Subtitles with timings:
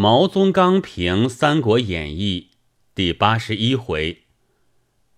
[0.00, 2.50] 毛宗刚评《三国演义》
[2.94, 4.18] 第八十一回：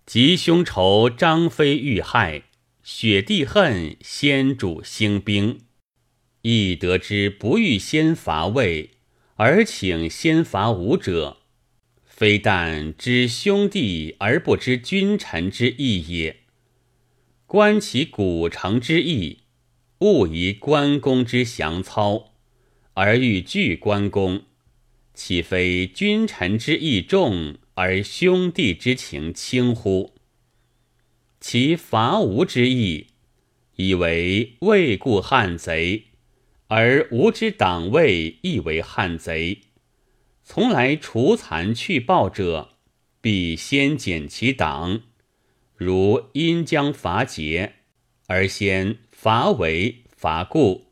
[0.07, 2.45] 吉凶仇，张飞遇害；
[2.81, 5.59] 雪帝恨，先主兴兵。
[6.41, 8.89] 亦得知不欲先伐魏，
[9.35, 11.37] 而请先伐吴者，
[12.03, 16.37] 非但知兄弟而不知君臣之义也。
[17.45, 19.41] 观其古城之意，
[19.99, 22.31] 勿疑关公之降操，
[22.95, 24.41] 而欲拒关公，
[25.23, 30.15] 岂非君臣之义重，而兄弟之情轻乎？
[31.39, 33.05] 其伐吴之意，
[33.75, 36.05] 以为魏故汉贼。
[36.69, 39.59] 而吾之党卫亦为汉贼，
[40.43, 42.77] 从来除残去暴者，
[43.21, 45.03] 必先减其党。
[45.75, 47.73] 如因将伐桀，
[48.25, 50.87] 而先伐为、伐故、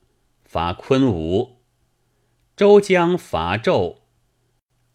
[0.45, 1.63] 伐昆吾；
[2.55, 3.95] 周将伐纣，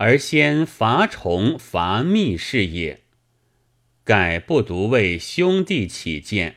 [0.06, 3.05] 而先伐崇、伐密是也。
[4.05, 6.56] 盖不独为兄弟起见，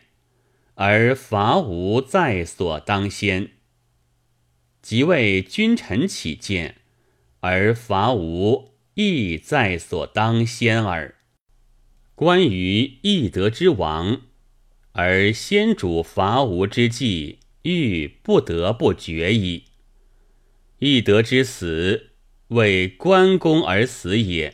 [0.73, 3.51] 而伐吴在所当先。
[4.81, 6.75] 即为君臣起见，
[7.39, 11.15] 而伐吴亦在所当先耳。
[12.15, 14.23] 关于义德之亡，
[14.91, 19.63] 而先主伐吴之计，欲不得不决矣。
[20.79, 22.09] 义德之死，
[22.49, 24.53] 为关公而死也；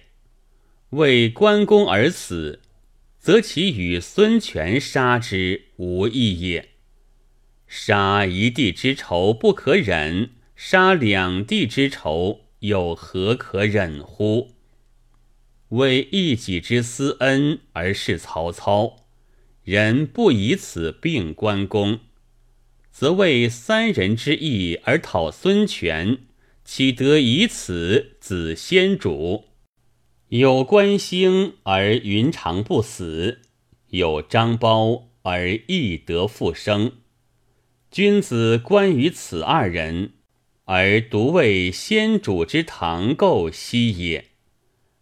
[0.89, 2.59] 为关公而死，
[3.19, 6.69] 则其与孙权杀之无异也。
[7.67, 14.55] 杀一地之仇不可忍，杀两地之仇又何可忍乎？
[15.69, 19.05] 为一己之私恩而事曹操，
[19.63, 21.99] 人不以此并关公，
[22.91, 26.19] 则为三人之义而讨孙权，
[26.65, 29.45] 岂得以此子先主？
[30.29, 33.41] 有关兴而云长不死，
[33.89, 36.93] 有张苞而翼得复生。
[37.91, 40.13] 君子关于此二人，
[40.63, 44.29] 而独为先主之堂构息也。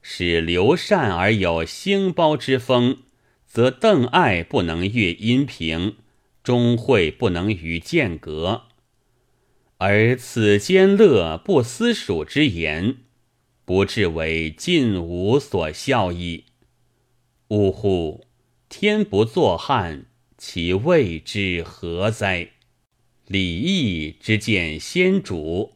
[0.01, 2.97] 使刘禅而有兴苞之风，
[3.45, 5.95] 则邓艾不能越阴平，
[6.43, 8.63] 钟会不能与间隔。
[9.83, 12.97] 而此间乐不思蜀之言，
[13.65, 16.43] 不至为晋吾所效矣。
[17.47, 18.27] 呜呼！
[18.69, 20.05] 天不作汉，
[20.37, 22.51] 其谓之何哉？
[23.25, 25.73] 李义之见先主，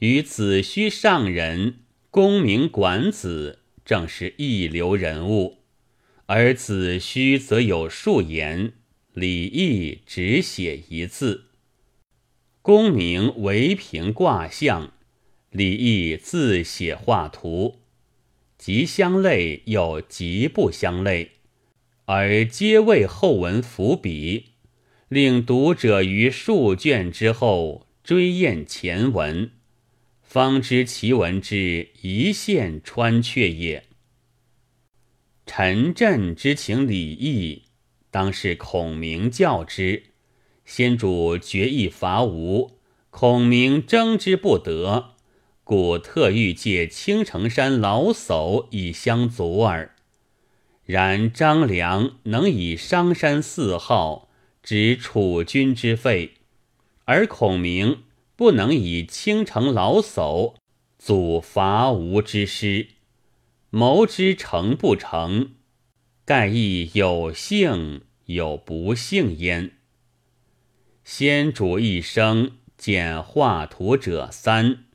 [0.00, 1.76] 与子虚上人、
[2.10, 5.60] 功名管子，正是一流人物。
[6.26, 8.74] 而子虚则有数言，
[9.14, 11.46] 李义只写一字。
[12.62, 14.92] 功名唯凭卦象，
[15.50, 17.80] 李益自写画图，
[18.56, 21.32] 极相类又极不相类，
[22.04, 24.50] 而皆为后文伏笔。
[25.08, 29.50] 令读者于数卷之后追验前文，
[30.22, 33.86] 方知其文之一线穿却也。
[35.44, 37.64] 陈震之情李毅，
[38.12, 40.11] 当是孔明教之。
[40.64, 42.78] 先主决意伐吴，
[43.10, 45.12] 孔明争之不得，
[45.64, 49.94] 故特欲借青城山老叟以相阻耳。
[50.84, 54.28] 然张良能以商山四号。
[54.62, 56.34] 指楚军之费，
[57.06, 58.04] 而孔明
[58.36, 60.54] 不能以青城老叟
[61.00, 62.86] 阻伐吴之师，
[63.70, 65.54] 谋之成不成，
[66.24, 69.72] 盖亦有幸有不幸焉。
[71.14, 74.86] 先主一生见画图者三，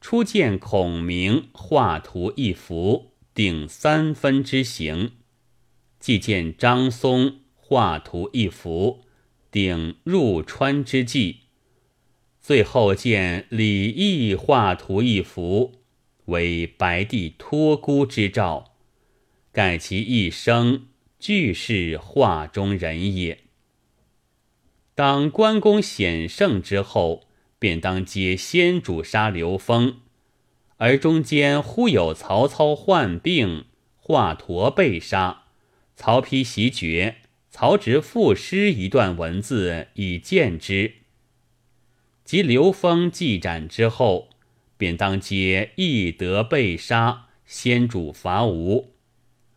[0.00, 5.12] 初见孔明画图一幅，定三分之形，
[6.00, 7.42] 既见张松。
[7.54, 9.04] 画图一幅，
[9.52, 11.42] 顶入川之计。
[12.40, 15.74] 最后见李毅画图一幅，
[16.24, 18.74] 为白帝托孤之兆，
[19.52, 20.88] 盖其一生
[21.20, 23.45] 俱是画中人也。
[24.96, 27.28] 当关公险胜之后，
[27.58, 29.98] 便当接先主杀刘封，
[30.78, 33.66] 而中间忽有曹操患病，
[33.98, 35.42] 华佗被杀，
[35.94, 37.16] 曹丕袭爵。
[37.50, 40.94] 曹植赋诗一段文字以见之。
[42.24, 44.30] 及刘封继斩之后，
[44.78, 48.94] 便当接翼德被杀，先主伐吴，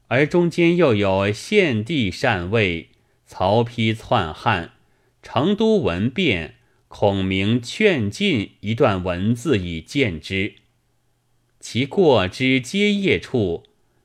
[0.07, 2.89] 而中间又有献帝禅位，
[3.25, 4.73] 曹丕篡汉，
[5.21, 6.55] 成都文变，
[6.87, 10.55] 孔明劝进一段文字以见之。
[11.59, 13.63] 其过之接叶处，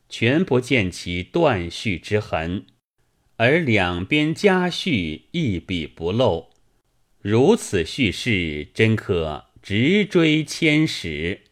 [0.08, 2.66] 全不见其断续之痕，
[3.36, 6.50] 而两边家序一笔不漏。
[7.20, 11.43] 如此叙事，真可直追千史。